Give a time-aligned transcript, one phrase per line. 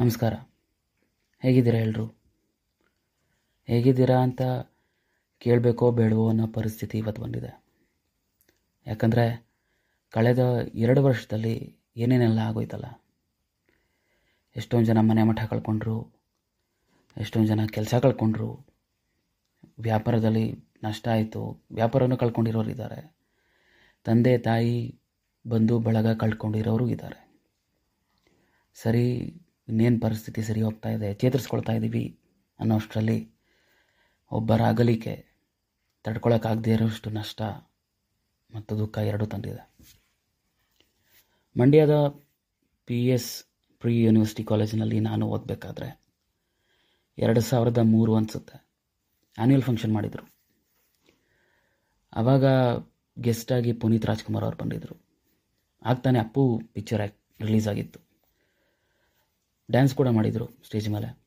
[0.00, 0.34] ನಮಸ್ಕಾರ.
[1.42, 2.04] ಹೇಗಿದ್ದೀರಾ ಎಲ್ಲರೂ
[3.68, 4.42] ಹೇಗಿದ್ದೀರಾ ಅಂತ
[5.38, 7.64] ಕೇಳಬೇಕೋ ಬೇಡವೋ ಅನ್ನೋ ಪರಿಸ್ಥಿತಿ ಇವತ್ತು ಬಂದಿದೆ.
[8.86, 9.46] ಯಾಕಂದರೆ
[10.10, 10.38] ಕಳೆದ
[10.74, 12.84] ಎರಡು ವರ್ಷದಲ್ಲಿ ಏನೇನೆಲ್ಲ ಆಗೋಯ್ತಲ್ಲ?
[14.56, 16.12] ಎಷ್ಟೊಂದು ಜನ ಮನೆ ಮಠ ಕಳ್ಕೊಂಡ್ರು,
[17.16, 18.66] ಎಷ್ಟೊಂದು ಜನ ಕೆಲಸ ಕಳ್ಕೊಂಡ್ರು,
[19.78, 23.16] ವ್ಯಾಪಾರದಲ್ಲಿ ನಷ್ಟ ಆಯಿತು, ವ್ಯಾಪಾರವನ್ನು ಕಳ್ಕೊಂಡಿರೋರು ಇದ್ದಾರೆ,
[24.04, 25.00] ತಂದೆ, ತಾಯಿ,
[25.48, 27.28] ಬಂಧು, ಬಳಗ ಕಳ್ಕೊಂಡಿರೋರು ಇದ್ದಾರೆ.
[28.74, 29.06] ಸರಿ
[29.68, 32.04] ಇನ್ನೇನು ಪರಿಸ್ಥಿತಿ ಸರಿ ಹೋಗ್ತಾ ಇದೆ, ಚೇತರಿಸ್ಕೊಳ್ತಾ ಇದ್ದೀವಿ
[32.60, 33.18] ಅನ್ನೋಷ್ಟರಲ್ಲಿ
[34.32, 35.14] ಒಬ್ಬರ ಅಗಲಿಕೆ
[36.04, 37.42] ತಡ್ಕೊಳಕ್ಕಾಗದೇ ಇರೋಷ್ಟು ನಷ್ಟ
[38.50, 39.62] ಮತ್ತು ದುಃಖ ಎರಡೂ ತಂದಿದೆ.
[41.56, 41.94] ಮಂಡ್ಯದ
[42.88, 43.30] ಪಿ ಎಸ್
[43.82, 45.88] ಪ್ರಿ ಯೂನಿವರ್ಸಿಟಿ ಕಾಲೇಜಿನಲ್ಲಿ ನಾನು ಓದಬೇಕಾದ್ರೆ
[47.18, 48.56] ಎರಡು ಸಾವಿರದ ಮೂರು ಅನಿಸುತ್ತೆ.
[49.38, 50.24] ಆ್ಯನ್ಯುವಲ್ ಫಂಕ್ಷನ್ ಮಾಡಿದರು.
[52.12, 52.44] ಆವಾಗ
[53.16, 54.96] ಗೆಸ್ಟಾಗಿ ಪುನೀತ್ ರಾಜ್ಕುಮಾರ್ ಅವ್ರು ಬಂದಿದ್ದರು
[55.82, 56.42] ಆಗ್ತಾನೆ ಅಪ್ಪು
[56.74, 57.02] ಪಿಕ್ಚರ್
[57.40, 57.98] ರಿಲೀಸ್ ಆಗಿತ್ತು.
[59.70, 61.18] ಡ್ಯಾನ್ಸ್ ಕೂಡ ಮಾಡಿದರು ಸ್ಟೇಜ್ ಮೇಲೆ.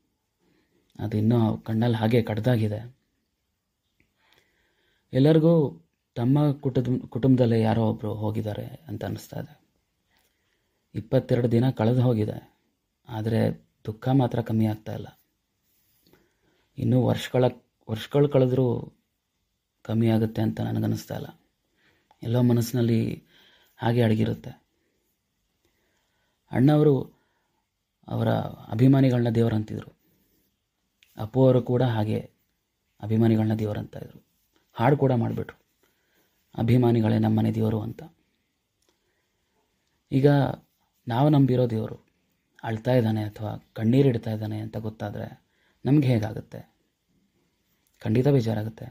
[0.99, 2.97] ಅದು ಇನ್ನೂ ಕಣ್ಣಲ್ಲಿ ಹಾಗೆ ಕಡ್ದಾಗಿದೆ.
[5.13, 5.83] ಎಲ್ಲರಿಗೂ
[6.15, 9.61] ತಮ್ಮ ಕುಟುಂಬ, ಕುಟುಂಬದಲ್ಲೇ ಯಾರೋ ಒಬ್ಬರು ಹೋಗಿದ್ದಾರೆ ಅಂತ ಅನ್ನಿಸ್ತಾ ಇದೆ.
[10.95, 12.53] ಇಪ್ಪತ್ತೆರಡು ದಿನ ಕಳೆದು ಹೋಗಿದೆ.
[13.09, 13.51] ಆದರೆ
[13.85, 15.19] ದುಃಖ ಮಾತ್ರ ಕಮ್ಮಿ ಆಗ್ತಾ ಇಲ್ಲ.
[16.77, 17.45] ಇನ್ನೂ ವರ್ಷಗಳ,
[17.89, 18.93] ವರ್ಷಗಳು ಕಳೆದರೂ
[19.81, 21.39] ಕಮ್ಮಿ ಆಗುತ್ತೆ ಅಂತ ನನಗನ್ನಿಸ್ತಾ ಇಲ್ಲ.
[22.23, 23.23] ಎಲ್ಲೋ ಮನಸ್ಸಿನಲ್ಲಿ
[23.77, 24.61] ಹಾಗೆ ಅಡಗಿರುತ್ತೆ.
[26.51, 27.20] ಅಣ್ಣವರು
[28.11, 28.29] ಅವರ
[28.71, 29.91] ಅಭಿಮಾನಿಗಳನ್ನ ದೇವರಂತಿದ್ರು
[31.17, 32.31] ಅಪ್ಪು ಅವರು ಕೂಡ ಹಾಗೆ
[33.01, 34.19] ಅಭಿಮಾನಿಗಳನ್ನ ದೇವರಂತ ಇದ್ರು.
[34.73, 35.57] ಹಾಡು ಕೂಡ ಮಾಡಿಬಿಟ್ರು.
[36.57, 38.03] ಅಭಿಮಾನಿಗಳೇ ನಮ್ಮನೆ ದೇವರು ಅಂತ.
[40.11, 40.27] ಈಗ
[41.07, 41.97] ನಾವು ನಂಬಿರೋ ದೇವರು
[42.63, 45.27] ಅಳ್ತಾ ಇದ್ದಾನೆ ಅಥವಾ ಕಣ್ಣೀರಿಡ್ತಾ ಇದ್ದಾನೆ ಅಂತ ಗೊತ್ತಾದರೆ
[45.85, 46.59] ನಮಗೆ ಹೇಗಾಗುತ್ತೆ?
[48.01, 48.85] ಖಂಡಿತ ಬೇಜಾರಾಗುತ್ತೆ.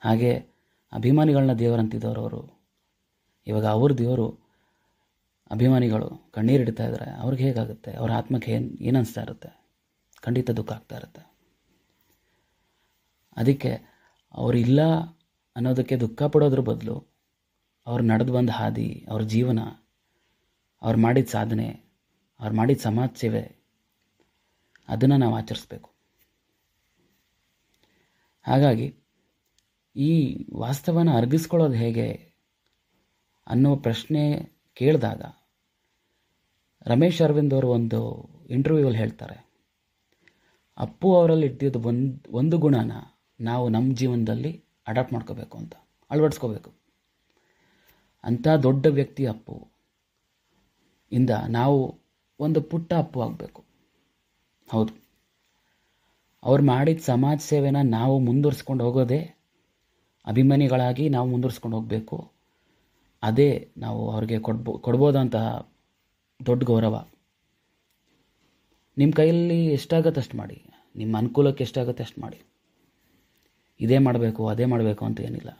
[0.00, 0.32] ಹಾಗೆ
[0.92, 2.42] ಅಭಿಮಾನಿಗಳನ್ನ ದೇವರಂತಿದ್ದವರು ಅವರು
[3.46, 4.49] ಇವಾಗ ಅವ್ರ ದೇವರು
[5.50, 7.92] ಅಭಿಮಾನಿಗಳು ಕಣ್ಣೀರಿಡ್ತಾ ಇದ್ದಾರೆ ಅವ್ರಿಗೆ ಹೇಗಾಗುತ್ತೆ?
[7.92, 9.50] ಅವ್ರ ಆತ್ಮಕ್ಕೆ ಏನು ಏನು ಇರುತ್ತೆ?
[10.22, 11.22] ಖಂಡಿತ ದುಃಖ ಆಗ್ತಾ ಇರುತ್ತೆ.
[13.36, 13.72] ಅದಕ್ಕೆ
[14.34, 14.80] ಅವರಿಲ್ಲ
[15.56, 16.96] ಅನ್ನೋದಕ್ಕೆ ದುಃಖ ಪಡೋದ್ರ ಬದಲು
[17.86, 19.60] ಅವ್ರು ನಡೆದು ಬಂದ ಹಾದಿ, ಅವ್ರ ಜೀವನ,
[20.82, 21.68] ಅವ್ರು ಮಾಡಿದ ಸಾಧನೆ,
[22.40, 23.42] ಅವ್ರು ಮಾಡಿದ ಸಮಾಜ ಸೇವೆ,
[24.88, 25.90] ಅದನ್ನು ನಾವು ಆಚರಿಸ್ಬೇಕು.
[28.44, 28.86] ಹಾಗಾಗಿ
[29.96, 30.12] ಈ
[30.54, 32.08] ವಾಸ್ತವನ ಅರ್ಗಿಸ್ಕೊಳ್ಳೋದು ಹೇಗೆ
[33.46, 34.22] ಅನ್ನೋ ಪ್ರಶ್ನೆ
[34.76, 35.22] ಕೇಳಿದಾಗ
[36.86, 38.00] ರಮೇಶ್ ಅರವಿಂದ್ ಅವರು ಒಂದು
[38.50, 39.36] ಇಂಟರ್ವ್ಯೂವಲ್ಲಿ ಹೇಳ್ತಾರೆ,
[40.78, 42.92] ಅಪ್ಪು ಅವರಲ್ಲಿ ಇಟ್ಟಿದ್ದು ಒಂದು ಒಂದು ಗುಣನ
[43.40, 45.74] ನಾವು ನಮ್ಮ ಜೀವನದಲ್ಲಿ ಅಡಾಪ್ಟ್ ಮಾಡ್ಕೋಬೇಕು ಅಂತ,
[46.10, 46.70] ಅಳವಡಿಸ್ಕೋಬೇಕು.
[48.24, 49.68] ಅಂಥ ದೊಡ್ಡ ವ್ಯಕ್ತಿ ಅಪ್ಪು,
[51.12, 51.98] ಇಂದ ನಾವು
[52.40, 53.64] ಒಂದು ಪುಟ್ಟ ಅಪ್ಪು ಆಗಬೇಕು.
[54.70, 54.92] ಹೌದು.
[56.42, 59.20] ಅವ್ರು ಮಾಡಿದ ಸಮಾಜ ಸೇವೆನ ನಾವು ಮುಂದುವರಿಸ್ಕೊಂಡು ಹೋಗೋದೇ,
[60.26, 62.30] ಅಭಿಮಾನಿಗಳಾಗಿ ನಾವು ಮುಂದುವರಿಸ್ಕೊಂಡು ಹೋಗಬೇಕು.
[63.22, 65.69] ಅದೇ ನಾವು ಅವ್ರಿಗೆ ಕೊಡ್ಬೋ, ಕೊಡ್ಬೋದಂತಹ
[66.46, 66.94] ದೊಡ್ಡ ಗೌರವ.
[68.98, 70.58] ನಿಮ್ಮ ಕೈಯಲ್ಲಿ ಎಷ್ಟಾಗತ್ತೆ ಅಷ್ಟು ಮಾಡಿ.
[70.96, 72.38] ನಿಮ್ಮ ಅನುಕೂಲಕ್ಕೆ ಎಷ್ಟಾಗತ್ತೆ ಅಷ್ಟು ಮಾಡಿ.
[73.80, 75.50] ಇದೇ ಮಾಡಬೇಕು, ಅದೇ ಮಾಡಬೇಕು ಅಂತ ಏನಿಲ್ಲ.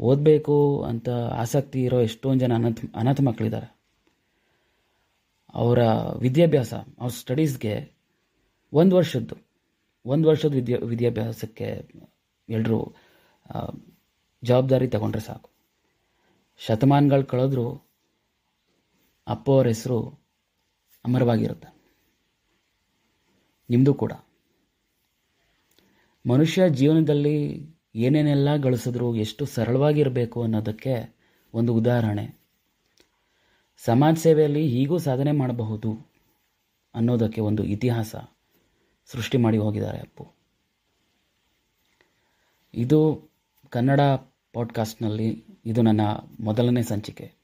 [0.00, 1.08] ಓದಬೇಕು ಅಂತ
[1.42, 3.68] ಆಸಕ್ತಿ ಇರೋ ಎಷ್ಟೊಂದು ಜನ ಅನಾಥ ಅನಾಥ ಮಕ್ಕಳಿದ್ದಾರೆ
[5.54, 5.80] ಅವರ
[6.20, 7.74] ವಿದ್ಯಾಭ್ಯಾಸ, ಅವ್ರ ಸ್ಟಡೀಸ್ಗೆ
[8.72, 9.36] ಒಂದು ವರ್ಷದ್ದು,
[10.06, 11.68] ಒಂದು ವರ್ಷದ ವಿದ್ಯಾ, ವಿದ್ಯಾಭ್ಯಾಸಕ್ಕೆ
[12.48, 12.80] ಎಲ್ಲರೂ
[14.42, 15.50] ಜವಾಬ್ದಾರಿ ತಗೊಂಡ್ರೆ ಸಾಕು.
[16.58, 17.66] ಶತಮಾನಗಳು ಕಳೆದ್ರೂ
[19.28, 20.08] ಅಪ್ಪ ಅವ್ರ ಹೆಸರು
[21.04, 21.68] ಅಮರವಾಗಿರುತ್ತೆ.
[23.70, 24.12] ನಿಮ್ಮದು ಕೂಡ.
[26.28, 31.16] ಮನುಷ್ಯ ಜೀವನದಲ್ಲಿ ಏನೇನೆಲ್ಲ ಗಳಿಸಿದ್ರು ಎಷ್ಟು ಸರಳವಾಗಿರಬೇಕು ಅನ್ನೋದಕ್ಕೆ
[31.54, 32.38] ಒಂದು ಉದಾಹರಣೆ.
[33.76, 36.10] ಸಮಾಜ ಸೇವೆಯಲ್ಲಿ ಹೀಗೂ ಸಾಧನೆ ಮಾಡಬಹುದು
[36.94, 38.14] ಅನ್ನೋದಕ್ಕೆ ಒಂದು ಇತಿಹಾಸ
[39.06, 40.32] ಸೃಷ್ಟಿ ಮಾಡಿ ಹೋಗಿದ್ದಾರೆ ಅಪ್ಪು.
[42.74, 43.30] ಇದು
[43.68, 44.00] ಕನ್ನಡ
[44.52, 46.00] ಪಾಡ್ಕಾಸ್ಟ್ನಲ್ಲಿ ಇದು ನನ್ನ
[46.40, 47.37] ಮೊದಲನೇ ಸಂಚಿಕೆ.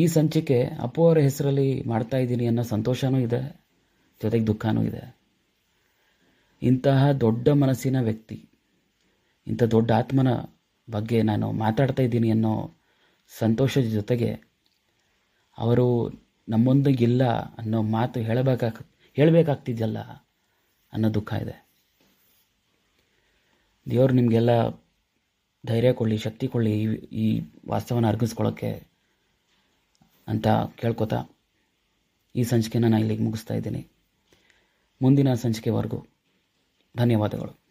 [0.00, 3.40] ಈ ಸಂಚಿಕೆ ಅಪ್ಪು ಅವರ ಹೆಸರಲ್ಲಿ ಮಾಡ್ತಾ ಇದ್ದೀನಿ ಅನ್ನೋ ಸಂತೋಷನೂ ಇದೆ,
[4.20, 5.02] ಜೊತೆಗೆ ದುಃಖನೂ ಇದೆ.
[6.62, 8.38] ಇಂತಹ ದೊಡ್ಡ ಮನಸ್ಸಿನ ವ್ಯಕ್ತಿ,
[9.46, 10.30] ಇಂಥ ದೊಡ್ಡ ಆತ್ಮನ
[10.88, 12.52] ಬಗ್ಗೆ ನಾನು ಮಾತಾಡ್ತಾ ಇದ್ದೀನಿ ಅನ್ನೋ
[13.32, 14.30] ಸಂತೋಷದ ಜೊತೆಗೆ
[15.58, 15.86] ಅವರು
[16.48, 17.22] ನಮ್ಮೊಂದಿಗಿಲ್ಲ
[17.60, 18.76] ಅನ್ನೋ ಮಾತು ಹೇಳಬೇಕಾಗ,
[19.16, 19.98] ಹೇಳಬೇಕಾಗ್ತಿದ್ಯಲ್ಲ
[20.92, 21.56] ಅನ್ನೋ ದುಃಖ ಇದೆ.
[23.86, 24.52] ದೇವರು ನಿಮಗೆಲ್ಲ
[25.64, 26.86] ಧೈರ್ಯ ಕೊಡಲಿ, ಶಕ್ತಿ ಕೊಡಲಿ ಈ
[27.24, 27.26] ಈ
[27.72, 28.70] ವಾಸ್ತವನ ಅರ್ಗಿಸ್ಕೊಳ್ಳೋಕ್ಕೆ
[30.28, 31.24] ಅಂತ ಕೇಳ್ಕೊತಾ
[32.36, 33.88] ಈ ಸಂಚಿಕೆನ ನಾನು ಇಲ್ಲಿಗೆ ಮುಗಿಸ್ತಾ ಇದ್ದೀನಿ.
[35.02, 36.06] ಮುಂದಿನ ಸಂಚಿಕೆವರೆಗೂ
[36.96, 37.61] ಧನ್ಯವಾದಗಳು.